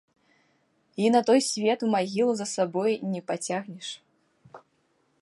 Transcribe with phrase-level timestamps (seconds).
[0.95, 3.87] І на той свет у магілу за сабой не пацягнеш.